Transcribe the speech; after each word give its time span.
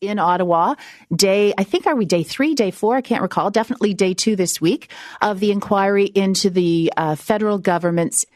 in 0.00 0.18
Ottawa. 0.18 0.74
Day, 1.14 1.52
I 1.56 1.64
think, 1.64 1.86
are 1.86 1.96
we 1.96 2.04
day 2.04 2.22
three, 2.22 2.54
day 2.54 2.70
four? 2.70 2.96
I 2.96 3.00
can't 3.00 3.22
recall. 3.22 3.50
Definitely 3.50 3.94
day 3.94 4.14
two 4.14 4.36
this 4.36 4.60
week 4.60 4.90
of 5.22 5.40
the 5.40 5.50
inquiry 5.50 6.04
into 6.04 6.50
the 6.50 6.92
uh, 6.96 7.14
federal 7.14 7.58
government's 7.58 8.26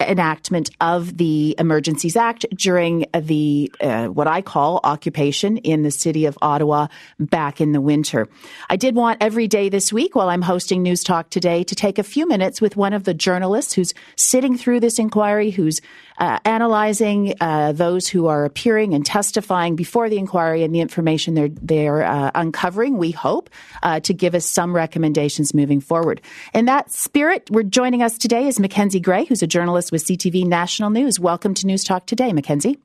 enactment 0.00 0.70
of 0.80 1.16
the 1.16 1.54
Emergencies 1.58 2.16
Act 2.16 2.46
during 2.54 3.06
the 3.18 3.72
uh, 3.80 4.06
what 4.06 4.26
I 4.26 4.42
call 4.42 4.80
occupation 4.84 5.56
in 5.58 5.82
the 5.82 5.90
city 5.90 6.26
of 6.26 6.38
Ottawa 6.42 6.88
back 7.18 7.60
in 7.60 7.72
the 7.72 7.80
winter. 7.80 8.28
I 8.68 8.76
did 8.76 8.94
want 8.94 9.22
every 9.22 9.48
day 9.48 9.68
this 9.68 9.92
week 9.92 10.14
while 10.14 10.28
I'm 10.28 10.42
hosting 10.42 10.84
Newstalk 10.84 11.30
Today 11.30 11.64
to 11.64 11.74
take 11.74 11.98
a 11.98 12.02
few 12.02 12.26
minutes 12.26 12.60
with 12.60 12.76
one 12.76 12.92
of 12.92 13.04
the 13.04 13.14
journalists 13.14 13.72
who's 13.72 13.94
sitting 14.16 14.56
through 14.56 14.80
this 14.80 14.98
inquiry, 14.98 15.50
who's 15.50 15.80
uh, 16.18 16.38
analyzing 16.44 17.34
uh, 17.40 17.72
those 17.72 18.08
who 18.08 18.26
are 18.26 18.44
appearing 18.44 18.94
and 18.94 19.04
testifying 19.04 19.76
before 19.76 20.08
the 20.08 20.18
inquiry 20.18 20.62
and 20.62 20.74
the 20.74 20.80
information 20.80 21.34
they're 21.34 21.48
they're 21.48 22.04
uh, 22.04 22.30
uncovering. 22.34 22.96
We 22.96 23.10
hope 23.10 23.50
uh, 23.82 24.00
to 24.00 24.14
give 24.14 24.34
us 24.34 24.46
some 24.46 24.74
recommendations 24.74 25.54
moving 25.54 25.80
forward. 25.80 26.20
In 26.54 26.66
that 26.66 26.90
spirit, 26.90 27.50
we're 27.50 27.62
joining 27.62 28.02
us 28.02 28.18
today 28.18 28.46
is 28.46 28.60
Mackenzie 28.60 29.00
Gray, 29.00 29.24
who's 29.24 29.42
a 29.42 29.46
journalist 29.46 29.92
with 29.92 30.04
CTV 30.04 30.46
National 30.46 30.90
News. 30.90 31.20
Welcome 31.20 31.54
to 31.54 31.66
Newstalk 31.66 32.06
Today, 32.06 32.32
Mackenzie. 32.32 32.78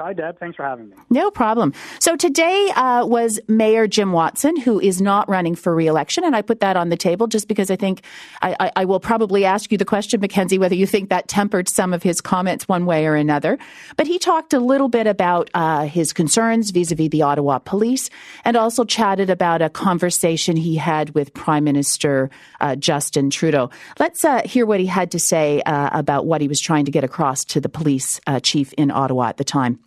Hi, 0.00 0.12
Deb. 0.14 0.38
Thanks 0.38 0.56
for 0.56 0.64
having 0.64 0.90
me. 0.90 0.96
No 1.10 1.30
problem. 1.30 1.74
So 1.98 2.16
today 2.16 2.70
uh, 2.74 3.04
was 3.04 3.38
Mayor 3.48 3.86
Jim 3.86 4.12
Watson, 4.12 4.56
who 4.56 4.80
is 4.80 5.02
not 5.02 5.28
running 5.28 5.54
for 5.54 5.74
reelection, 5.74 6.24
and 6.24 6.34
I 6.34 6.42
put 6.42 6.60
that 6.60 6.76
on 6.76 6.88
the 6.88 6.96
table 6.96 7.26
just 7.26 7.48
because 7.48 7.70
I 7.70 7.76
think 7.76 8.02
I, 8.40 8.56
I, 8.58 8.72
I, 8.76 8.84
will 8.86 9.00
probably 9.00 9.44
ask 9.44 9.70
you 9.70 9.78
the 9.78 9.84
question, 9.84 10.20
Mackenzie, 10.20 10.58
whether 10.58 10.74
you 10.74 10.86
think 10.86 11.10
that 11.10 11.28
tempered 11.28 11.68
some 11.68 11.92
of 11.92 12.02
his 12.02 12.20
comments 12.20 12.66
one 12.66 12.86
way 12.86 13.06
or 13.06 13.14
another. 13.14 13.58
But 13.96 14.06
he 14.06 14.18
talked 14.18 14.54
a 14.54 14.60
little 14.60 14.88
bit 14.88 15.06
about 15.06 15.50
uh, 15.54 15.84
his 15.84 16.12
concerns 16.12 16.70
vis-a-vis 16.70 17.10
the 17.10 17.22
Ottawa 17.22 17.58
police, 17.58 18.08
and 18.44 18.56
also 18.56 18.84
chatted 18.84 19.28
about 19.28 19.60
a 19.60 19.68
conversation 19.68 20.56
he 20.56 20.76
had 20.76 21.14
with 21.14 21.34
Prime 21.34 21.64
Minister 21.64 22.30
uh, 22.60 22.74
Justin 22.76 23.28
Trudeau. 23.28 23.70
Let's 23.98 24.24
uh, 24.24 24.42
hear 24.44 24.64
what 24.64 24.80
he 24.80 24.86
had 24.86 25.10
to 25.12 25.18
say 25.18 25.60
uh, 25.62 25.90
about 25.92 26.26
what 26.26 26.40
he 26.40 26.48
was 26.48 26.60
trying 26.60 26.86
to 26.86 26.90
get 26.90 27.04
across 27.04 27.44
to 27.46 27.60
the 27.60 27.68
police 27.68 28.20
uh, 28.26 28.40
chief 28.40 28.72
in 28.74 28.90
Ottawa 28.90 29.28
at 29.28 29.36
the 29.36 29.44
time. 29.44 29.78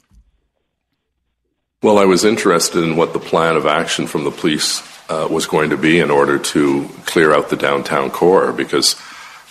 Well, 1.83 1.99
I 1.99 2.05
was 2.05 2.23
interested 2.23 2.81
in 2.81 2.95
what 2.95 3.11
the 3.11 3.19
plan 3.19 3.57
of 3.57 3.65
action 3.65 4.07
from 4.07 4.23
the 4.23 4.31
police 4.31 4.81
uh, 5.09 5.27
was 5.29 5.45
going 5.45 5.69
to 5.71 5.75
be 5.75 5.99
in 5.99 6.09
order 6.09 6.39
to 6.39 6.87
clear 7.05 7.35
out 7.35 7.49
the 7.49 7.57
downtown 7.57 8.09
core 8.09 8.53
because 8.53 8.95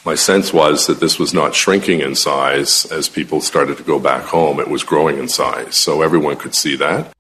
my 0.07 0.15
sense 0.15 0.51
was 0.51 0.87
that 0.87 0.99
this 0.99 1.19
was 1.19 1.35
not 1.35 1.55
shrinking 1.55 2.01
in 2.01 2.15
size 2.15 2.87
as 2.87 3.11
people 3.11 3.43
started 3.43 3.77
to 3.77 3.83
go 3.83 3.99
back 3.99 4.25
home. 4.25 4.61
It 4.61 4.69
was 4.69 4.83
growing 4.83 5.19
in 5.19 5.29
size. 5.29 5.77
So 5.77 6.01
everyone 6.01 6.37
could 6.37 6.55
see 6.55 6.75
that. 6.77 7.13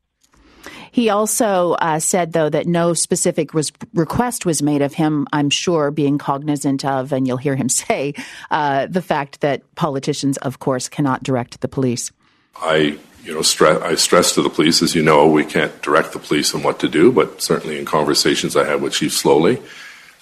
He 0.92 1.10
also 1.10 1.72
uh, 1.72 1.98
said, 1.98 2.32
though, 2.32 2.48
that 2.48 2.66
no 2.66 2.94
specific 2.94 3.52
was, 3.52 3.70
request 3.92 4.46
was 4.46 4.62
made 4.62 4.80
of 4.80 4.94
him, 4.94 5.26
I'm 5.30 5.50
sure, 5.50 5.90
being 5.90 6.16
cognizant 6.16 6.86
of, 6.86 7.12
and 7.12 7.26
you'll 7.26 7.36
hear 7.36 7.54
him 7.54 7.68
say, 7.84 8.14
uh, 8.50 8.86
the 8.86 9.02
fact 9.02 9.42
that 9.42 9.74
politicians, 9.74 10.38
of 10.38 10.58
course, 10.58 10.88
cannot 10.88 11.22
direct 11.22 11.60
the 11.60 11.68
police. 11.68 12.12
I 12.56 12.98
you 13.24 13.32
know, 13.32 13.40
stre- 13.40 13.80
I 13.82 13.94
stress 13.94 14.32
to 14.34 14.42
the 14.42 14.50
police, 14.50 14.82
as 14.82 14.94
you 14.94 15.02
know, 15.02 15.28
we 15.28 15.44
can't 15.44 15.80
direct 15.80 16.12
the 16.12 16.18
police 16.18 16.54
on 16.54 16.62
what 16.62 16.80
to 16.80 16.88
do, 16.88 17.12
but 17.12 17.40
certainly 17.40 17.78
in 17.78 17.84
conversations 17.84 18.56
I 18.56 18.64
had 18.64 18.82
with 18.82 18.94
Chief 18.94 19.12
Sloly, 19.12 19.62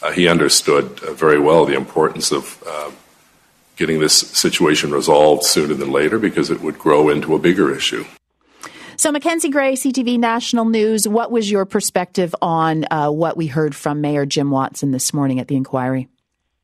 uh, 0.03 0.13
he 0.13 0.29
understood 0.29 1.03
uh, 1.03 1.13
very 1.13 1.41
well 1.41 1.65
the 1.65 1.75
importance 1.75 2.31
of 2.31 2.63
uh, 2.67 2.91
getting 3.77 4.01
this 4.01 4.19
situation 4.19 4.91
resolved 4.93 5.45
sooner 5.45 5.75
than 5.75 5.91
later 5.91 6.19
because 6.19 6.51
it 6.51 6.61
would 6.61 6.79
grow 6.79 7.09
into 7.09 7.35
a 7.35 7.39
bigger 7.39 7.75
issue. 7.75 8.05
So, 8.97 9.11
Mackenzie 9.11 9.49
Gray, 9.49 9.75
CTV 9.75 10.19
National 10.19 10.67
News, 10.67 11.09
what 11.09 11.31
was 11.31 11.51
your 11.51 11.65
perspective 11.65 12.35
on 12.43 12.85
uh, 12.91 13.11
what 13.11 13.35
we 13.35 13.47
heard 13.47 13.75
from 13.75 14.03
Mayor 14.03 14.27
Jim 14.27 14.51
Watson 14.51 14.91
this 14.91 15.15
morning 15.15 15.41
at 15.41 15.49
the 15.49 15.57
inquiry? 15.57 16.07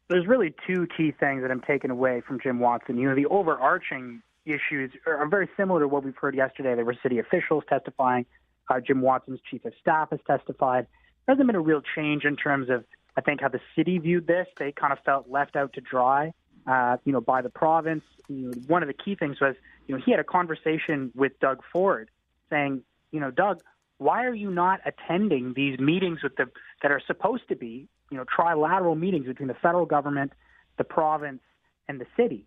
There's 0.08 0.26
really 0.26 0.54
two 0.66 0.86
key 0.94 1.12
things 1.12 1.40
that 1.40 1.50
I'm 1.50 1.62
taking 1.62 1.90
away 1.90 2.20
from 2.20 2.38
Jim 2.38 2.60
Watson. 2.60 2.98
You 2.98 3.08
know, 3.08 3.14
the 3.14 3.24
overarching 3.26 4.22
issues 4.46 4.92
are 5.06 5.26
very 5.28 5.48
similar 5.56 5.80
to 5.80 5.88
what 5.88 6.04
we've 6.04 6.16
heard 6.16 6.34
yesterday. 6.34 6.74
There 6.74 6.84
were 6.84 6.96
city 7.02 7.18
officials 7.18 7.64
testifying. 7.68 8.26
Uh, 8.68 8.80
Jim 8.80 9.00
Watson's 9.00 9.40
chief 9.48 9.64
of 9.64 9.72
staff 9.80 10.10
has 10.10 10.20
testified. 10.26 10.86
There 11.26 11.34
hasn't 11.34 11.46
been 11.46 11.56
a 11.56 11.60
real 11.60 11.82
change 11.94 12.24
in 12.24 12.36
terms 12.36 12.70
of, 12.70 12.84
I 13.16 13.20
think, 13.20 13.40
how 13.40 13.48
the 13.48 13.60
city 13.74 13.98
viewed 13.98 14.26
this. 14.26 14.46
They 14.58 14.72
kind 14.72 14.92
of 14.92 14.98
felt 15.04 15.28
left 15.28 15.56
out 15.56 15.72
to 15.74 15.80
dry, 15.80 16.32
uh, 16.66 16.96
you 17.04 17.12
know, 17.12 17.20
by 17.20 17.42
the 17.42 17.50
province. 17.50 18.04
You 18.28 18.36
know, 18.36 18.52
one 18.66 18.82
of 18.82 18.88
the 18.88 18.94
key 18.94 19.14
things 19.14 19.40
was, 19.40 19.54
you 19.86 19.94
know, 19.94 20.02
he 20.04 20.10
had 20.10 20.20
a 20.20 20.24
conversation 20.24 21.12
with 21.14 21.38
Doug 21.40 21.62
Ford 21.72 22.10
saying, 22.50 22.82
you 23.12 23.20
know, 23.20 23.30
Doug, 23.30 23.60
why 23.98 24.24
are 24.24 24.34
you 24.34 24.50
not 24.50 24.80
attending 24.84 25.54
these 25.54 25.78
meetings 25.78 26.22
with 26.22 26.36
the 26.36 26.46
that 26.82 26.90
are 26.90 27.00
supposed 27.06 27.48
to 27.48 27.56
be, 27.56 27.88
you 28.10 28.16
know, 28.16 28.24
trilateral 28.24 28.98
meetings 28.98 29.26
between 29.26 29.48
the 29.48 29.54
federal 29.54 29.86
government, 29.86 30.32
the 30.76 30.84
province, 30.84 31.40
and 31.88 32.00
the 32.00 32.06
city? 32.16 32.46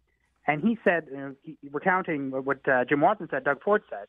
And 0.50 0.64
he 0.64 0.80
said, 0.84 1.06
you 1.12 1.18
know, 1.18 1.36
recounting 1.72 2.32
what 2.32 2.68
uh, 2.68 2.84
Jim 2.84 3.02
Watson 3.02 3.28
said, 3.30 3.44
Doug 3.44 3.62
Ford 3.62 3.84
said, 3.88 4.08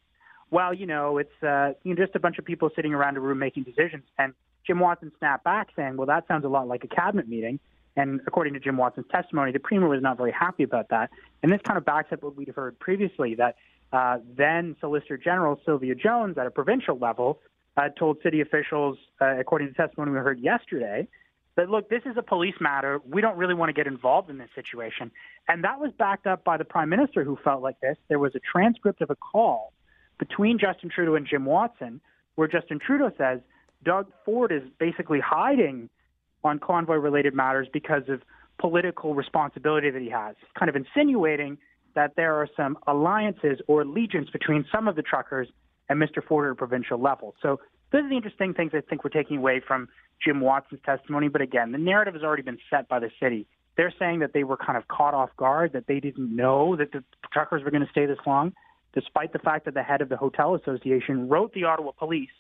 well, 0.50 0.72
you 0.72 0.86
know, 0.86 1.18
it's 1.18 1.42
uh, 1.42 1.74
you 1.84 1.94
know, 1.94 2.02
just 2.02 2.16
a 2.16 2.18
bunch 2.18 2.38
of 2.38 2.46
people 2.46 2.70
sitting 2.74 2.94
around 2.94 3.18
a 3.18 3.20
room 3.20 3.38
making 3.38 3.64
decisions. 3.64 4.04
And 4.18 4.32
Jim 4.66 4.80
Watson 4.80 5.12
snapped 5.18 5.44
back 5.44 5.68
saying, 5.76 5.98
well, 5.98 6.06
that 6.06 6.26
sounds 6.28 6.46
a 6.46 6.48
lot 6.48 6.66
like 6.66 6.82
a 6.82 6.88
cabinet 6.88 7.28
meeting. 7.28 7.60
And 7.94 8.22
according 8.26 8.54
to 8.54 8.60
Jim 8.60 8.78
Watson's 8.78 9.08
testimony, 9.10 9.52
the 9.52 9.58
premier 9.58 9.86
was 9.86 10.00
not 10.00 10.16
very 10.16 10.32
happy 10.32 10.62
about 10.62 10.88
that. 10.88 11.10
And 11.42 11.52
this 11.52 11.60
kind 11.62 11.76
of 11.76 11.84
backs 11.84 12.10
up 12.10 12.22
what 12.22 12.36
we'd 12.36 12.48
heard 12.48 12.78
previously 12.78 13.34
that 13.34 13.56
uh, 13.92 14.20
then 14.34 14.76
Solicitor 14.80 15.18
General 15.18 15.60
Sylvia 15.66 15.94
Jones 15.94 16.38
at 16.38 16.46
a 16.46 16.50
provincial 16.50 16.96
level 16.96 17.40
uh, 17.76 17.90
told 17.98 18.16
city 18.22 18.40
officials, 18.40 18.96
uh, 19.20 19.38
according 19.38 19.68
to 19.68 19.74
testimony 19.74 20.10
we 20.10 20.16
heard 20.16 20.40
yesterday, 20.40 21.06
that 21.60 21.68
look, 21.68 21.90
this 21.90 22.00
is 22.06 22.16
a 22.16 22.22
police 22.22 22.54
matter. 22.58 23.02
We 23.06 23.20
don't 23.20 23.36
really 23.36 23.52
want 23.52 23.68
to 23.68 23.74
get 23.74 23.86
involved 23.86 24.30
in 24.30 24.38
this 24.38 24.48
situation. 24.54 25.10
And 25.46 25.62
that 25.64 25.78
was 25.78 25.92
backed 25.98 26.26
up 26.26 26.42
by 26.42 26.56
the 26.56 26.64
prime 26.64 26.88
minister 26.88 27.22
who 27.22 27.36
felt 27.44 27.62
like 27.62 27.78
this. 27.80 27.98
There 28.08 28.18
was 28.18 28.34
a 28.34 28.40
transcript 28.40 29.02
of 29.02 29.10
a 29.10 29.14
call 29.14 29.74
between 30.18 30.58
Justin 30.58 30.88
Trudeau 30.88 31.16
and 31.16 31.26
Jim 31.26 31.44
Watson 31.44 32.00
where 32.36 32.48
Justin 32.48 32.78
Trudeau 32.78 33.12
says 33.18 33.40
Doug 33.84 34.06
Ford 34.24 34.52
is 34.52 34.62
basically 34.78 35.20
hiding 35.20 35.90
on 36.42 36.58
convoy 36.58 36.94
related 36.94 37.34
matters 37.34 37.68
because 37.70 38.04
of 38.08 38.22
political 38.58 39.14
responsibility 39.14 39.90
that 39.90 40.00
he 40.00 40.08
has, 40.08 40.36
kind 40.58 40.70
of 40.70 40.76
insinuating 40.76 41.58
that 41.94 42.12
there 42.16 42.36
are 42.36 42.48
some 42.56 42.78
alliances 42.86 43.58
or 43.66 43.82
allegiance 43.82 44.30
between 44.30 44.64
some 44.72 44.88
of 44.88 44.96
the 44.96 45.02
truckers 45.02 45.48
and 45.90 46.00
Mr. 46.00 46.24
Ford 46.26 46.46
at 46.46 46.52
a 46.52 46.54
provincial 46.54 46.98
level. 46.98 47.34
So 47.42 47.60
those 47.92 48.04
are 48.04 48.08
the 48.08 48.16
interesting 48.16 48.54
things 48.54 48.72
I 48.74 48.80
think 48.80 49.04
we're 49.04 49.10
taking 49.10 49.38
away 49.38 49.60
from 49.66 49.88
Jim 50.24 50.40
Watson's 50.40 50.80
testimony. 50.84 51.28
But 51.28 51.42
again, 51.42 51.72
the 51.72 51.78
narrative 51.78 52.14
has 52.14 52.22
already 52.22 52.42
been 52.42 52.58
set 52.68 52.88
by 52.88 52.98
the 53.00 53.10
city. 53.20 53.46
They're 53.76 53.92
saying 53.98 54.20
that 54.20 54.32
they 54.32 54.44
were 54.44 54.56
kind 54.56 54.76
of 54.76 54.88
caught 54.88 55.14
off 55.14 55.30
guard, 55.36 55.72
that 55.72 55.86
they 55.86 56.00
didn't 56.00 56.34
know 56.34 56.76
that 56.76 56.92
the 56.92 57.02
truckers 57.32 57.62
were 57.64 57.70
going 57.70 57.84
to 57.84 57.90
stay 57.90 58.06
this 58.06 58.18
long, 58.26 58.52
despite 58.92 59.32
the 59.32 59.38
fact 59.38 59.64
that 59.64 59.74
the 59.74 59.82
head 59.82 60.00
of 60.02 60.08
the 60.08 60.16
Hotel 60.16 60.54
Association 60.54 61.28
wrote 61.28 61.52
the 61.54 61.64
Ottawa 61.64 61.92
police 61.92 62.30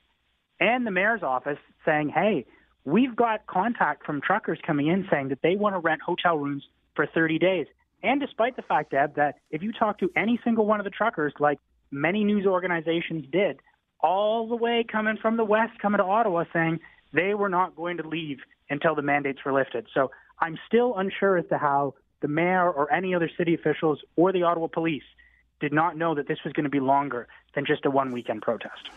and 0.60 0.86
the 0.86 0.90
mayor's 0.90 1.22
office 1.22 1.58
saying, 1.84 2.10
hey, 2.10 2.44
we've 2.84 3.16
got 3.16 3.46
contact 3.46 4.04
from 4.04 4.20
truckers 4.20 4.58
coming 4.66 4.88
in 4.88 5.06
saying 5.10 5.28
that 5.28 5.40
they 5.42 5.56
want 5.56 5.74
to 5.74 5.78
rent 5.78 6.02
hotel 6.02 6.36
rooms 6.36 6.64
for 6.94 7.06
30 7.06 7.38
days. 7.38 7.66
And 8.02 8.20
despite 8.20 8.56
the 8.56 8.62
fact, 8.62 8.90
Deb, 8.90 9.16
that 9.16 9.36
if 9.50 9.62
you 9.62 9.72
talk 9.72 9.98
to 10.00 10.10
any 10.16 10.38
single 10.44 10.66
one 10.66 10.80
of 10.80 10.84
the 10.84 10.90
truckers, 10.90 11.32
like 11.38 11.58
many 11.90 12.24
news 12.24 12.46
organizations 12.46 13.24
did, 13.30 13.60
all 14.02 14.48
the 14.48 14.56
way 14.56 14.84
coming 14.90 15.16
from 15.16 15.36
the 15.36 15.44
west, 15.44 15.78
coming 15.80 15.98
to 15.98 16.04
Ottawa, 16.04 16.44
saying 16.52 16.80
they 17.12 17.34
were 17.34 17.48
not 17.48 17.76
going 17.76 17.96
to 17.98 18.08
leave 18.08 18.38
until 18.68 18.94
the 18.94 19.02
mandates 19.02 19.40
were 19.44 19.52
lifted. 19.52 19.86
So 19.92 20.10
I'm 20.40 20.58
still 20.66 20.96
unsure 20.96 21.38
as 21.38 21.46
to 21.48 21.58
how 21.58 21.94
the 22.20 22.28
mayor 22.28 22.70
or 22.70 22.92
any 22.92 23.14
other 23.14 23.30
city 23.36 23.54
officials 23.54 24.00
or 24.16 24.32
the 24.32 24.42
Ottawa 24.42 24.68
police 24.68 25.02
did 25.60 25.72
not 25.72 25.96
know 25.96 26.14
that 26.14 26.26
this 26.26 26.38
was 26.44 26.52
going 26.54 26.64
to 26.64 26.70
be 26.70 26.80
longer 26.80 27.28
than 27.54 27.66
just 27.66 27.84
a 27.84 27.90
one 27.90 28.12
weekend 28.12 28.40
protest. 28.40 28.88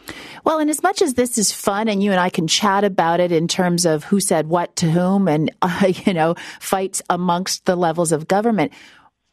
Well, 0.46 0.60
and 0.60 0.70
as 0.70 0.82
much 0.82 1.02
as 1.02 1.16
this 1.16 1.38
is 1.38 1.52
fun 1.52 1.90
and 1.90 2.02
you 2.02 2.12
and 2.12 2.20
I 2.20 2.30
can 2.30 2.48
chat 2.48 2.84
about 2.84 3.20
it 3.20 3.32
in 3.32 3.48
terms 3.48 3.86
of 3.86 4.06
who 4.06 4.20
said 4.20 4.48
what 4.48 4.76
to 4.78 4.90
whom 4.90 5.28
and, 5.28 5.52
uh, 5.62 5.92
you 6.06 6.14
know, 6.14 6.36
fights 6.60 7.02
amongst 7.10 7.66
the 7.66 7.76
levels 7.76 8.12
of 8.12 8.28
government, 8.28 8.72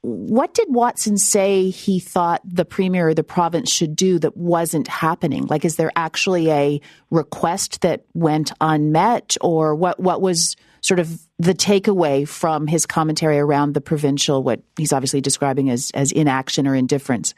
what 0.03 0.55
did 0.55 0.69
Watson 0.71 1.19
say 1.19 1.69
he 1.69 2.01
thought 2.01 2.41
the 2.45 2.65
premier 2.65 3.09
or 3.09 3.15
the 3.15 3.23
province 3.23 3.71
should 3.71 3.95
do 3.95 4.19
that 4.21 4.37
wasn't 4.37 4.89
happening? 4.89 5.47
Like, 5.47 5.65
is 5.65 5.77
there 5.77 5.93
actually 5.95 6.51
a 6.51 6.81
request 7.11 7.83
that 7.83 8.07
went 8.15 8.53
unmet, 8.61 9.37
or 9.43 9.75
what? 9.75 10.01
What 10.01 10.23
was 10.23 10.57
sort 10.81 11.01
of 11.01 11.21
the 11.39 11.53
takeaway 11.53 12.27
from 12.27 12.67
his 12.67 12.87
commentary 12.87 13.39
around 13.39 13.75
the 13.75 13.83
provincial? 13.83 14.43
What 14.43 14.63
he's 14.79 14.93
obviously 14.93 15.21
describing 15.21 15.69
as 15.69 15.91
as 15.93 16.13
inaction 16.13 16.67
or 16.67 16.75
indifference. 16.75 17.35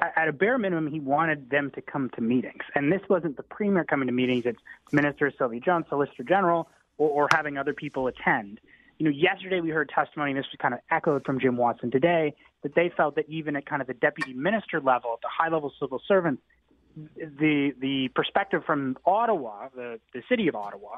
At 0.00 0.28
a 0.28 0.32
bare 0.32 0.58
minimum, 0.58 0.86
he 0.92 1.00
wanted 1.00 1.50
them 1.50 1.72
to 1.72 1.82
come 1.82 2.10
to 2.10 2.20
meetings, 2.20 2.62
and 2.76 2.92
this 2.92 3.02
wasn't 3.08 3.36
the 3.36 3.42
premier 3.42 3.82
coming 3.82 4.06
to 4.06 4.12
meetings. 4.12 4.44
It's 4.46 4.60
Minister 4.92 5.32
Sylvie 5.36 5.58
Jones, 5.58 5.86
Solicitor 5.88 6.22
General, 6.22 6.68
or, 6.98 7.24
or 7.24 7.28
having 7.32 7.58
other 7.58 7.74
people 7.74 8.06
attend 8.06 8.60
you 8.98 9.04
know, 9.04 9.10
yesterday 9.10 9.60
we 9.60 9.70
heard 9.70 9.90
testimony, 9.94 10.32
and 10.32 10.38
this 10.38 10.46
was 10.46 10.58
kind 10.60 10.74
of 10.74 10.80
echoed 10.90 11.24
from 11.24 11.38
Jim 11.40 11.56
Watson 11.56 11.90
today, 11.90 12.34
that 12.62 12.74
they 12.74 12.90
felt 12.96 13.14
that 13.14 13.28
even 13.28 13.54
at 13.56 13.64
kind 13.64 13.80
of 13.80 13.86
the 13.86 13.94
deputy 13.94 14.34
minister 14.34 14.80
level, 14.80 15.12
at 15.14 15.20
the 15.22 15.28
high 15.30 15.48
level 15.48 15.72
civil 15.80 16.00
servants, 16.06 16.42
the 17.16 17.72
the 17.80 18.08
perspective 18.14 18.62
from 18.66 18.96
Ottawa, 19.06 19.68
the 19.74 20.00
the 20.12 20.22
city 20.28 20.48
of 20.48 20.56
Ottawa, 20.56 20.96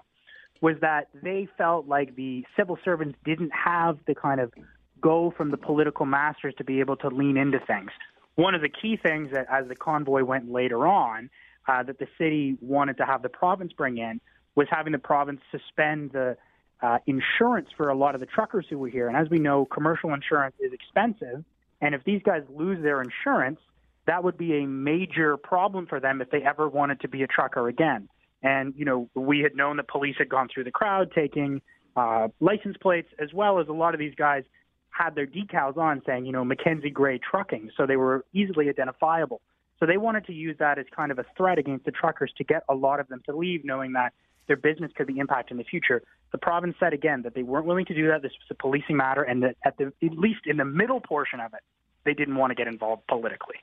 was 0.63 0.77
that 0.81 1.09
they 1.23 1.47
felt 1.59 1.87
like 1.87 2.17
the 2.17 2.45
civil 2.57 2.79
servants 2.85 3.19
didn't 3.25 3.53
have 3.53 3.99
the 4.07 4.15
kind 4.15 4.41
of 4.41 4.53
go 5.01 5.33
from 5.37 5.51
the 5.51 5.57
political 5.59 6.07
masters 6.07 6.55
to 6.57 6.65
be 6.65 6.81
able 6.81 6.97
to 6.97 7.09
lean 7.09 7.37
into 7.37 7.59
things. 7.67 7.91
One 8.37 8.55
of 8.55 8.63
the 8.63 8.69
key 8.71 8.97
things 8.97 9.31
that, 9.33 9.47
as 9.51 9.69
the 9.69 9.77
convoy 9.77 10.25
went 10.25 10.51
later 10.51 10.87
on, 10.87 11.29
uh, 11.69 11.83
that 11.83 11.99
the 11.99 12.09
city 12.17 12.57
wanted 12.63 12.97
to 12.99 13.05
have 13.05 13.21
the 13.23 13.29
province 13.29 13.73
bring 13.75 13.99
in 13.99 14.21
was 14.55 14.67
having 14.71 14.93
the 14.93 14.99
province 14.99 15.41
suspend 15.51 16.13
the 16.13 16.37
uh, 16.83 16.99
insurance 17.07 17.69
for 17.77 17.89
a 17.89 17.95
lot 17.95 18.15
of 18.15 18.21
the 18.21 18.27
truckers 18.27 18.67
who 18.69 18.79
were 18.79 18.89
here. 18.89 19.09
And 19.09 19.17
as 19.17 19.29
we 19.29 19.39
know, 19.39 19.65
commercial 19.65 20.15
insurance 20.15 20.57
is 20.61 20.73
expensive. 20.73 21.45
And 21.81 21.95
if 21.95 22.05
these 22.05 22.23
guys 22.23 22.43
lose 22.49 22.83
their 22.83 23.03
insurance, 23.03 23.61
that 24.07 24.25
would 24.25 24.39
be 24.39 24.63
a 24.63 24.67
major 24.67 25.37
problem 25.37 25.87
for 25.87 26.01
them 26.01 26.21
if 26.21 26.31
they 26.31 26.43
ever 26.43 26.69
wanted 26.69 27.01
to 27.01 27.09
be 27.09 27.23
a 27.23 27.27
trucker 27.27 27.69
again. 27.69 28.09
And, 28.43 28.75
you 28.77 28.85
know, 28.85 29.09
we 29.15 29.41
had 29.41 29.55
known 29.55 29.77
that 29.77 29.89
police 29.89 30.17
had 30.19 30.29
gone 30.29 30.49
through 30.53 30.65
the 30.65 30.71
crowd 30.71 31.13
taking 31.15 31.61
uh, 31.97 32.29
license 32.41 32.77
plates, 32.81 33.09
as 33.19 33.33
well 33.35 33.61
as 33.61 33.69
a 33.69 33.73
lot 33.73 33.95
of 33.95 34.01
these 34.01 34.15
guys 34.15 34.45
had 34.91 35.15
their 35.15 35.27
decals 35.27 35.77
on 35.77 36.03
saying, 36.07 36.25
you 36.25 36.33
know, 36.33 36.45
Mackenzie 36.45 36.91
Gray 36.91 37.19
Trucking. 37.19 37.71
So 37.77 37.87
they 37.87 37.97
were 37.97 38.25
easily 38.33 38.69
identifiable. 38.69 39.41
So 39.79 39.87
they 39.87 39.97
wanted 39.97 40.27
to 40.27 40.33
use 40.33 40.57
that 40.59 40.79
as 40.79 40.87
kind 40.95 41.11
of 41.11 41.19
a 41.19 41.25
threat 41.37 41.59
against 41.59 41.85
the 41.85 41.91
truckers 41.91 42.33
to 42.39 42.45
get 42.45 42.63
a 42.69 42.75
lot 42.75 43.01
of 43.01 43.09
them 43.09 43.23
to 43.27 43.37
leave, 43.37 43.65
knowing 43.65 43.93
that 43.93 44.13
their 44.51 44.57
business 44.57 44.91
could 44.97 45.07
be 45.07 45.21
impacted 45.21 45.53
in 45.53 45.59
the 45.59 45.65
future. 45.65 46.03
The 46.33 46.39
province 46.39 46.75
said 46.81 46.93
again 46.93 47.23
that 47.23 47.35
they 47.37 47.45
weren't 47.45 47.67
willing 47.67 47.87
to 47.87 47.95
do 47.95 48.09
that. 48.09 48.21
This 48.21 48.33
was 48.33 48.49
a 48.51 48.55
policing 48.55 48.97
matter, 48.97 49.23
and 49.23 49.45
that 49.45 49.57
at 49.65 49.79
the 49.79 49.93
at 50.03 50.19
least 50.19 50.41
in 50.45 50.57
the 50.57 50.65
middle 50.65 51.01
portion 51.01 51.39
of 51.39 51.55
it, 51.55 51.61
they 52.05 52.15
didn't 52.15 52.35
want 52.35 52.51
to 52.51 52.57
get 52.57 52.67
involved 52.67 53.07
politically. 53.07 53.57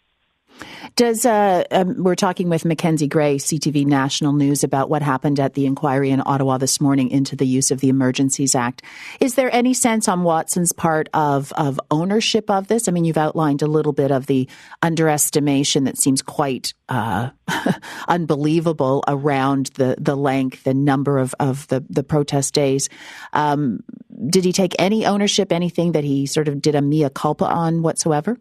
Does 0.95 1.25
uh, 1.25 1.63
um, 1.71 2.03
we're 2.03 2.15
talking 2.15 2.49
with 2.49 2.65
Mackenzie 2.65 3.07
Gray, 3.07 3.37
CTV 3.37 3.85
National 3.85 4.33
News, 4.33 4.63
about 4.63 4.89
what 4.89 5.01
happened 5.01 5.39
at 5.39 5.53
the 5.53 5.65
inquiry 5.65 6.09
in 6.09 6.21
Ottawa 6.25 6.57
this 6.57 6.81
morning 6.81 7.11
into 7.11 7.35
the 7.35 7.45
use 7.45 7.69
of 7.69 7.79
the 7.79 7.89
Emergencies 7.89 8.55
Act. 8.55 8.81
Is 9.19 9.35
there 9.35 9.53
any 9.53 9.73
sense 9.73 10.07
on 10.07 10.23
Watson's 10.23 10.73
part 10.73 11.09
of 11.13 11.51
of 11.53 11.79
ownership 11.91 12.49
of 12.49 12.67
this? 12.67 12.87
I 12.87 12.91
mean, 12.91 13.05
you've 13.05 13.17
outlined 13.17 13.61
a 13.61 13.67
little 13.67 13.93
bit 13.93 14.11
of 14.11 14.25
the 14.25 14.49
underestimation 14.81 15.83
that 15.83 15.99
seems 15.99 16.21
quite 16.21 16.73
uh, 16.89 17.29
unbelievable 18.07 19.03
around 19.07 19.67
the 19.75 19.95
the 19.99 20.15
length 20.15 20.65
and 20.65 20.83
number 20.85 21.19
of 21.19 21.35
of 21.39 21.67
the 21.67 21.85
the 21.89 22.03
protest 22.03 22.53
days. 22.53 22.89
Um, 23.33 23.81
did 24.29 24.45
he 24.45 24.51
take 24.51 24.73
any 24.79 25.05
ownership? 25.05 25.51
Anything 25.51 25.91
that 25.91 26.03
he 26.03 26.25
sort 26.25 26.47
of 26.47 26.61
did 26.61 26.73
a 26.73 26.81
mea 26.81 27.09
culpa 27.13 27.45
on 27.45 27.83
whatsoever? 27.83 28.39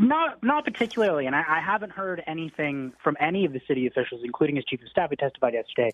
Not 0.00 0.42
not 0.44 0.64
particularly, 0.64 1.26
and 1.26 1.34
I, 1.34 1.40
I 1.40 1.60
haven't 1.60 1.90
heard 1.90 2.22
anything 2.26 2.92
from 3.02 3.16
any 3.20 3.44
of 3.44 3.52
the 3.52 3.60
city 3.66 3.86
officials, 3.86 4.20
including 4.24 4.56
his 4.56 4.64
chief 4.64 4.80
of 4.82 4.88
staff, 4.88 5.10
who 5.10 5.16
testified 5.16 5.54
yesterday. 5.54 5.92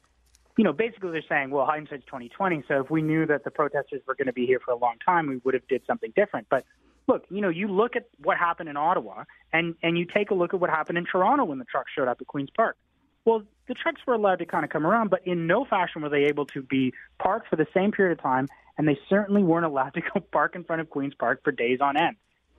You 0.57 0.65
know, 0.65 0.73
basically 0.73 1.11
they're 1.11 1.23
saying, 1.29 1.51
well, 1.51 1.65
hindsight's 1.65 2.05
twenty 2.05 2.29
twenty. 2.29 2.63
So 2.69 2.83
if 2.83 2.91
we 2.91 3.01
knew 3.01 3.25
that 3.27 3.45
the 3.45 3.51
protesters 3.51 4.03
were 4.07 4.15
going 4.15 4.27
to 4.27 4.33
be 4.33 4.47
here 4.47 4.61
for 4.63 4.73
a 4.73 4.77
long 4.77 4.97
time, 5.05 5.27
we 5.27 5.39
would 5.39 5.55
have 5.55 5.67
did 5.69 5.83
something 5.87 6.13
different. 6.15 6.49
But 6.51 6.65
look, 7.09 7.25
you 7.31 7.41
know, 7.41 7.49
you 7.49 7.69
look 7.69 7.97
at 7.97 8.09
what 8.23 8.37
happened 8.37 8.69
in 8.69 8.77
Ottawa, 8.77 9.25
and 9.53 9.75
and 9.83 9.97
you 9.97 10.05
take 10.05 10.31
a 10.31 10.35
look 10.35 10.53
at 10.53 10.61
what 10.61 10.71
happened 10.71 10.99
in 10.99 11.07
Toronto 11.07 11.45
when 11.45 11.59
the 11.59 11.65
trucks 11.65 11.91
showed 11.97 12.09
up 12.09 12.19
at 12.21 12.27
Queens 12.27 12.51
Park. 12.55 12.77
Well, 13.25 13.43
the 13.69 13.75
trucks 13.75 14.03
were 14.07 14.13
allowed 14.13 14.41
to 14.41 14.47
kind 14.47 14.65
of 14.65 14.71
come 14.71 14.87
around, 14.87 15.09
but 15.09 15.27
in 15.27 15.47
no 15.47 15.65
fashion 15.65 16.03
were 16.03 16.11
they 16.11 16.25
able 16.25 16.45
to 16.47 16.61
be 16.61 16.93
parked 17.19 17.49
for 17.49 17.57
the 17.57 17.67
same 17.73 17.91
period 17.91 18.19
of 18.19 18.23
time, 18.23 18.49
and 18.77 18.87
they 18.87 18.99
certainly 19.09 19.43
weren't 19.43 19.65
allowed 19.65 19.95
to 19.95 20.03
go 20.03 20.21
park 20.33 20.57
in 20.57 20.65
front 20.65 20.83
of 20.83 20.91
Queens 20.91 21.15
Park 21.19 21.41
for 21.43 21.53
days 21.53 21.79
on 21.81 21.97
end 21.97 22.17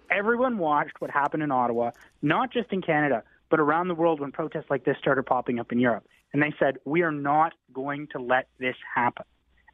everyone 0.09 0.57
watched 0.57 0.99
what 0.99 1.09
happened 1.09 1.43
in 1.43 1.51
Ottawa, 1.51 1.91
not 2.21 2.51
just 2.51 2.71
in 2.71 2.81
Canada, 2.81 3.23
but 3.49 3.59
around 3.59 3.87
the 3.87 3.95
world 3.95 4.19
when 4.19 4.31
protests 4.31 4.65
like 4.69 4.85
this 4.85 4.97
started 4.99 5.23
popping 5.25 5.59
up 5.59 5.71
in 5.71 5.79
Europe. 5.79 6.05
And 6.33 6.41
they 6.41 6.53
said, 6.59 6.77
we 6.85 7.03
are 7.03 7.11
not 7.11 7.53
going 7.73 8.07
to 8.11 8.19
let 8.19 8.47
this 8.59 8.75
happen. 8.93 9.25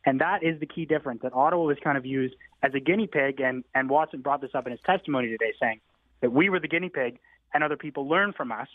And 0.05 0.19
that 0.21 0.43
is 0.43 0.59
the 0.59 0.65
key 0.65 0.85
difference 0.85 1.21
that 1.23 1.33
Ottawa 1.33 1.63
was 1.63 1.77
kind 1.83 1.97
of 1.97 2.05
used 2.05 2.35
as 2.63 2.73
a 2.73 2.79
guinea 2.79 3.07
pig. 3.07 3.39
And, 3.39 3.63
and 3.73 3.89
Watson 3.89 4.21
brought 4.21 4.41
this 4.41 4.51
up 4.53 4.65
in 4.65 4.71
his 4.71 4.81
testimony 4.85 5.29
today, 5.29 5.53
saying 5.59 5.79
that 6.21 6.31
we 6.31 6.49
were 6.49 6.59
the 6.59 6.67
guinea 6.67 6.89
pig 6.89 7.19
and 7.53 7.63
other 7.63 7.77
people 7.77 8.07
learned 8.07 8.35
from 8.35 8.51
us. 8.51 8.67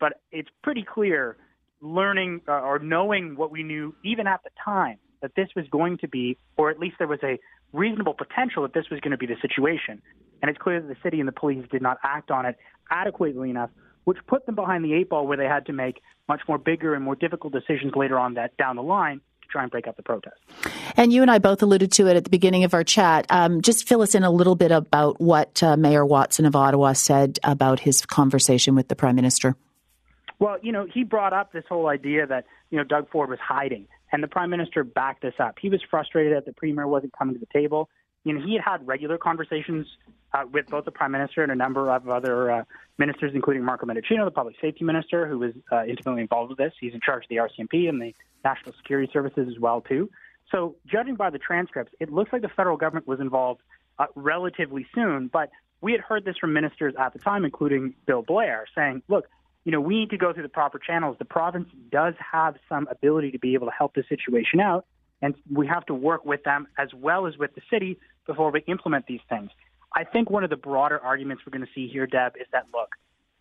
But 0.00 0.20
it's 0.30 0.48
pretty 0.62 0.84
clear 0.84 1.36
learning 1.80 2.42
uh, 2.48 2.52
or 2.52 2.78
knowing 2.78 3.36
what 3.36 3.50
we 3.50 3.62
knew 3.62 3.94
even 4.04 4.26
at 4.26 4.42
the 4.44 4.50
time 4.64 4.98
that 5.20 5.34
this 5.36 5.48
was 5.56 5.66
going 5.70 5.98
to 5.98 6.08
be, 6.08 6.36
or 6.56 6.70
at 6.70 6.78
least 6.78 6.96
there 6.98 7.08
was 7.08 7.20
a 7.22 7.38
reasonable 7.72 8.14
potential 8.14 8.62
that 8.62 8.74
this 8.74 8.88
was 8.90 9.00
going 9.00 9.10
to 9.10 9.18
be 9.18 9.26
the 9.26 9.36
situation. 9.40 10.00
And 10.44 10.50
it's 10.50 10.58
clear 10.62 10.78
that 10.78 10.88
the 10.88 10.96
city 11.02 11.20
and 11.20 11.26
the 11.26 11.32
police 11.32 11.64
did 11.72 11.80
not 11.80 11.96
act 12.04 12.30
on 12.30 12.44
it 12.44 12.58
adequately 12.90 13.48
enough, 13.48 13.70
which 14.04 14.18
put 14.26 14.44
them 14.44 14.54
behind 14.54 14.84
the 14.84 14.92
eight 14.92 15.08
ball 15.08 15.26
where 15.26 15.38
they 15.38 15.46
had 15.46 15.64
to 15.64 15.72
make 15.72 16.02
much 16.28 16.42
more 16.46 16.58
bigger 16.58 16.94
and 16.94 17.02
more 17.02 17.16
difficult 17.16 17.54
decisions 17.54 17.94
later 17.96 18.18
on 18.18 18.34
that 18.34 18.54
down 18.58 18.76
the 18.76 18.82
line 18.82 19.22
to 19.40 19.48
try 19.48 19.62
and 19.62 19.70
break 19.70 19.86
up 19.86 19.96
the 19.96 20.02
protest. 20.02 20.36
And 20.98 21.14
you 21.14 21.22
and 21.22 21.30
I 21.30 21.38
both 21.38 21.62
alluded 21.62 21.90
to 21.92 22.08
it 22.08 22.16
at 22.18 22.24
the 22.24 22.30
beginning 22.30 22.62
of 22.62 22.74
our 22.74 22.84
chat. 22.84 23.24
Um, 23.30 23.62
just 23.62 23.88
fill 23.88 24.02
us 24.02 24.14
in 24.14 24.22
a 24.22 24.30
little 24.30 24.54
bit 24.54 24.70
about 24.70 25.18
what 25.18 25.62
uh, 25.62 25.78
Mayor 25.78 26.04
Watson 26.04 26.44
of 26.44 26.54
Ottawa 26.54 26.92
said 26.92 27.38
about 27.42 27.80
his 27.80 28.04
conversation 28.04 28.74
with 28.74 28.88
the 28.88 28.96
Prime 28.96 29.16
Minister. 29.16 29.56
Well, 30.40 30.58
you 30.60 30.72
know, 30.72 30.86
he 30.92 31.04
brought 31.04 31.32
up 31.32 31.54
this 31.54 31.64
whole 31.70 31.86
idea 31.86 32.26
that, 32.26 32.44
you 32.68 32.76
know, 32.76 32.84
Doug 32.84 33.08
Ford 33.08 33.30
was 33.30 33.38
hiding, 33.42 33.88
and 34.12 34.22
the 34.22 34.28
Prime 34.28 34.50
Minister 34.50 34.84
backed 34.84 35.22
this 35.22 35.36
up. 35.38 35.54
He 35.58 35.70
was 35.70 35.80
frustrated 35.90 36.36
that 36.36 36.44
the 36.44 36.52
Premier 36.52 36.86
wasn't 36.86 37.14
coming 37.18 37.34
to 37.34 37.40
the 37.40 37.48
table. 37.50 37.88
You 38.24 38.34
know, 38.34 38.44
he 38.44 38.52
had 38.54 38.62
had 38.62 38.86
regular 38.86 39.16
conversations 39.16 39.86
uh, 40.34 40.44
with 40.52 40.66
both 40.66 40.84
the 40.84 40.90
Prime 40.90 41.12
Minister 41.12 41.42
and 41.42 41.52
a 41.52 41.54
number 41.54 41.90
of 41.90 42.08
other 42.08 42.50
uh, 42.50 42.64
ministers, 42.98 43.32
including 43.34 43.64
Marco 43.64 43.86
Mendicino, 43.86 44.24
the 44.24 44.32
Public 44.32 44.56
Safety 44.60 44.84
Minister, 44.84 45.28
who 45.28 45.38
was 45.38 45.52
uh, 45.70 45.84
intimately 45.84 46.22
involved 46.22 46.50
with 46.50 46.58
this. 46.58 46.72
He's 46.80 46.92
in 46.92 47.00
charge 47.00 47.24
of 47.24 47.28
the 47.28 47.36
RCMP 47.36 47.88
and 47.88 48.02
the 48.02 48.12
National 48.44 48.74
Security 48.76 49.10
Services 49.12 49.46
as 49.48 49.58
well, 49.60 49.80
too. 49.80 50.10
So, 50.50 50.74
judging 50.86 51.14
by 51.14 51.30
the 51.30 51.38
transcripts, 51.38 51.94
it 52.00 52.12
looks 52.12 52.32
like 52.32 52.42
the 52.42 52.48
federal 52.48 52.76
government 52.76 53.06
was 53.06 53.20
involved 53.20 53.62
uh, 53.98 54.06
relatively 54.16 54.86
soon. 54.94 55.30
But 55.32 55.50
we 55.80 55.92
had 55.92 56.00
heard 56.00 56.24
this 56.24 56.36
from 56.36 56.52
ministers 56.52 56.94
at 56.98 57.12
the 57.12 57.18
time, 57.20 57.44
including 57.44 57.94
Bill 58.06 58.22
Blair, 58.22 58.66
saying, 58.74 59.02
"Look, 59.08 59.26
you 59.64 59.72
know, 59.72 59.80
we 59.80 60.00
need 60.00 60.10
to 60.10 60.18
go 60.18 60.32
through 60.32 60.42
the 60.42 60.48
proper 60.48 60.78
channels. 60.78 61.16
The 61.18 61.24
province 61.24 61.68
does 61.90 62.14
have 62.32 62.56
some 62.68 62.88
ability 62.90 63.30
to 63.30 63.38
be 63.38 63.54
able 63.54 63.68
to 63.68 63.72
help 63.72 63.94
the 63.94 64.02
situation 64.08 64.60
out, 64.60 64.84
and 65.22 65.34
we 65.50 65.66
have 65.66 65.86
to 65.86 65.94
work 65.94 66.26
with 66.26 66.42
them 66.42 66.66
as 66.76 66.92
well 66.92 67.26
as 67.26 67.38
with 67.38 67.54
the 67.54 67.62
city 67.70 67.98
before 68.26 68.50
we 68.50 68.60
implement 68.66 69.06
these 69.06 69.22
things." 69.28 69.50
I 69.94 70.04
think 70.04 70.30
one 70.30 70.44
of 70.44 70.50
the 70.50 70.56
broader 70.56 70.98
arguments 70.98 71.44
we're 71.46 71.56
going 71.56 71.66
to 71.66 71.72
see 71.74 71.88
here, 71.88 72.06
Deb, 72.06 72.34
is 72.40 72.46
that 72.52 72.66
look, 72.72 72.90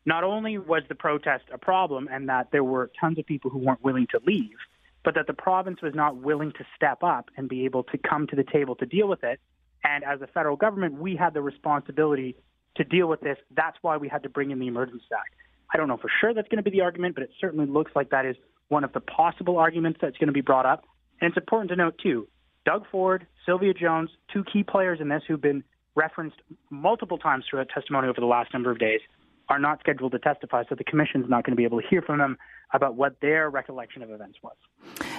not 0.06 0.24
only 0.24 0.58
was 0.58 0.84
the 0.88 0.96
protest 0.96 1.46
a 1.52 1.58
problem 1.58 2.08
and 2.12 2.30
that 2.30 2.50
there 2.52 2.64
were 2.64 2.92
tons 3.00 3.18
of 3.18 3.26
people 3.26 3.50
who 3.50 3.60
weren't 3.60 3.84
willing 3.84 4.08
to 4.12 4.20
leave, 4.26 4.58
but 5.04 5.16
that 5.16 5.28
the 5.28 5.34
province 5.34 5.82
was 5.82 5.94
not 5.96 6.18
willing 6.18 6.52
to 6.54 6.66
step 6.76 7.04
up 7.04 7.30
and 7.38 7.50
be 7.50 7.66
able 7.66 7.84
to 7.84 7.98
come 7.98 8.28
to 8.28 8.36
the 8.36 8.44
table 8.44 8.76
to 8.76 8.86
deal 8.86 9.08
with 9.08 9.24
it. 9.24 9.40
And 9.84 10.04
as 10.04 10.22
a 10.22 10.28
federal 10.28 10.56
government, 10.56 10.96
we 10.96 11.16
had 11.16 11.34
the 11.34 11.42
responsibility 11.42 12.36
to 12.76 12.84
deal 12.84 13.08
with 13.08 13.22
this. 13.22 13.38
That's 13.56 13.78
why 13.82 13.98
we 13.98 14.08
had 14.08 14.24
to 14.24 14.30
bring 14.30 14.52
in 14.52 14.60
the 14.60 14.68
Emergency 14.68 15.06
Act. 15.12 15.34
I 15.74 15.78
don't 15.78 15.88
know 15.88 15.98
for 15.98 16.10
sure 16.22 16.34
that's 16.34 16.48
going 16.48 16.64
to 16.64 16.70
be 16.70 16.72
the 16.72 16.82
argument, 16.82 17.16
but 17.16 17.24
it 17.24 17.32
certainly 17.40 17.66
looks 17.66 17.92
like 17.96 18.12
that 18.12 18.26
is 18.26 18.36
one 18.70 18.84
of 18.84 18.94
the 18.94 19.02
possible 19.02 19.58
arguments 19.58 20.00
that's 20.02 20.18
going 20.18 20.28
to 20.28 20.34
be 20.34 20.42
brought 20.42 20.66
up. 20.66 20.84
And 21.20 21.30
it's 21.30 21.38
important 21.38 21.70
to 21.70 21.76
note, 21.76 22.00
too, 22.02 22.28
Doug 22.66 22.86
Ford, 22.92 23.28
Sylvia 23.46 23.74
Jones, 23.74 24.10
two 24.32 24.44
key 24.44 24.64
players 24.64 25.00
in 25.02 25.10
this 25.10 25.24
who've 25.28 25.42
been 25.42 25.64
referenced 25.96 26.38
multiple 26.70 27.18
times 27.18 27.46
throughout 27.50 27.70
testimony 27.70 28.08
over 28.08 28.20
the 28.20 28.28
last 28.28 28.54
number 28.54 28.72
of 28.72 28.80
days, 28.80 29.02
are 29.50 29.60
not 29.60 29.80
scheduled 29.80 30.12
to 30.14 30.20
testify, 30.20 30.64
so 30.70 30.76
the 30.76 30.84
commission 30.84 31.22
is 31.22 31.30
not 31.30 31.44
going 31.44 31.52
to 31.52 31.58
be 31.58 31.66
able 31.66 31.82
to 31.82 31.88
hear 31.88 32.02
from 32.02 32.18
them 32.18 32.38
about 32.74 32.96
what 32.96 33.20
their 33.22 33.50
recollection 33.50 34.02
of 34.02 34.10
events 34.10 34.38
was. 34.42 34.56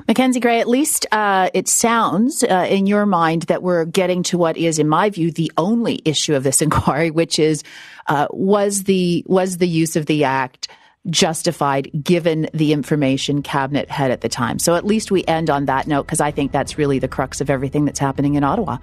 Mackenzie 0.08 0.40
Gray, 0.40 0.60
at 0.60 0.68
least 0.68 1.06
uh, 1.12 1.50
it 1.54 1.68
sounds 1.68 2.42
uh, 2.42 2.66
in 2.68 2.86
your 2.86 3.06
mind 3.06 3.42
that 3.42 3.62
we're 3.62 3.84
getting 3.84 4.22
to 4.24 4.38
what 4.38 4.56
is, 4.56 4.78
in 4.78 4.88
my 4.88 5.10
view, 5.10 5.30
the 5.30 5.52
only 5.56 6.00
issue 6.04 6.34
of 6.34 6.42
this 6.42 6.62
inquiry, 6.66 7.10
which 7.10 7.38
is 7.38 7.62
uh, 8.06 8.26
was 8.30 8.84
the 8.84 9.24
was 9.26 9.58
the 9.58 9.68
use 9.68 9.96
of 9.96 10.06
the 10.06 10.24
act 10.24 10.68
justified 11.10 11.90
given 12.02 12.48
the 12.54 12.72
information 12.72 13.42
cabinet 13.42 13.90
had 13.90 14.10
at 14.10 14.22
the 14.22 14.28
time. 14.28 14.58
So 14.58 14.74
at 14.74 14.86
least 14.86 15.10
we 15.10 15.22
end 15.26 15.50
on 15.50 15.66
that 15.66 15.86
note 15.86 16.06
because 16.06 16.20
I 16.20 16.30
think 16.30 16.50
that's 16.50 16.78
really 16.78 16.98
the 16.98 17.08
crux 17.08 17.42
of 17.42 17.50
everything 17.50 17.84
that's 17.84 17.98
happening 17.98 18.36
in 18.36 18.44
Ottawa. 18.44 18.78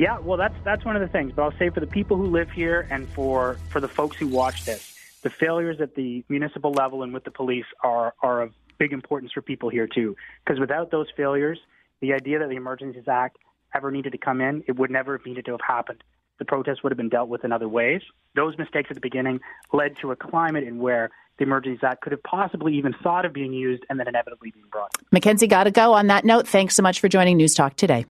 Yeah, 0.00 0.18
well, 0.18 0.38
that's 0.38 0.54
that's 0.64 0.82
one 0.82 0.96
of 0.96 1.02
the 1.02 1.08
things. 1.08 1.34
But 1.36 1.42
I'll 1.42 1.58
say 1.58 1.68
for 1.68 1.80
the 1.80 1.86
people 1.86 2.16
who 2.16 2.24
live 2.24 2.50
here 2.50 2.88
and 2.90 3.06
for 3.10 3.58
for 3.68 3.80
the 3.80 3.88
folks 3.88 4.16
who 4.16 4.28
watch 4.28 4.64
this, 4.64 4.98
the 5.20 5.28
failures 5.28 5.78
at 5.78 5.94
the 5.94 6.24
municipal 6.30 6.72
level 6.72 7.02
and 7.02 7.12
with 7.12 7.24
the 7.24 7.30
police 7.30 7.66
are 7.84 8.14
are 8.22 8.40
of 8.40 8.54
big 8.78 8.94
importance 8.94 9.30
for 9.30 9.42
people 9.42 9.68
here 9.68 9.86
too. 9.86 10.16
Because 10.42 10.58
without 10.58 10.90
those 10.90 11.08
failures, 11.14 11.58
the 12.00 12.14
idea 12.14 12.38
that 12.38 12.48
the 12.48 12.56
Emergencies 12.56 13.08
Act 13.08 13.36
ever 13.74 13.90
needed 13.90 14.12
to 14.12 14.18
come 14.18 14.40
in, 14.40 14.64
it 14.66 14.78
would 14.78 14.90
never 14.90 15.18
have 15.18 15.26
needed 15.26 15.44
to 15.44 15.50
have 15.50 15.60
happened. 15.60 16.02
The 16.38 16.46
protests 16.46 16.82
would 16.82 16.92
have 16.92 16.96
been 16.96 17.10
dealt 17.10 17.28
with 17.28 17.44
in 17.44 17.52
other 17.52 17.68
ways. 17.68 18.00
Those 18.34 18.56
mistakes 18.56 18.88
at 18.90 18.94
the 18.94 19.02
beginning 19.02 19.40
led 19.70 19.98
to 20.00 20.12
a 20.12 20.16
climate 20.16 20.64
in 20.64 20.78
where 20.78 21.10
the 21.36 21.44
Emergencies 21.44 21.84
Act 21.84 22.00
could 22.00 22.12
have 22.12 22.22
possibly 22.22 22.74
even 22.74 22.94
thought 23.02 23.26
of 23.26 23.34
being 23.34 23.52
used 23.52 23.84
and 23.90 24.00
then 24.00 24.08
inevitably 24.08 24.50
being 24.50 24.64
brought. 24.72 24.92
Mackenzie, 25.12 25.46
got 25.46 25.64
to 25.64 25.70
go. 25.70 25.92
On 25.92 26.06
that 26.06 26.24
note, 26.24 26.48
thanks 26.48 26.74
so 26.74 26.82
much 26.82 27.00
for 27.00 27.08
joining 27.10 27.38
Newstalk 27.38 27.76
Today. 27.76 28.06